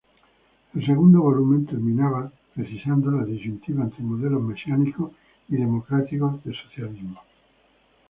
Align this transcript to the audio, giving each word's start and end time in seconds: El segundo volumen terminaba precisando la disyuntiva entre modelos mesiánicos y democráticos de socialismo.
El 0.73 0.83
segundo 0.83 1.21
volumen 1.21 1.67
terminaba 1.67 2.31
precisando 2.55 3.11
la 3.11 3.23
disyuntiva 3.23 3.83
entre 3.83 4.03
modelos 4.03 4.41
mesiánicos 4.41 5.11
y 5.47 5.57
democráticos 5.57 6.43
de 6.43 6.55
socialismo. 6.55 7.19